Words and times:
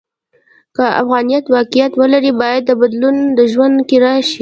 که 0.75 0.85
افغانیت 1.01 1.45
واقعیت 1.55 1.91
ولري، 2.01 2.31
باید 2.41 2.63
دا 2.69 2.73
بدلون 2.81 3.15
د 3.37 3.39
ژوند 3.51 3.77
کې 3.87 3.97
راشي. 4.03 4.39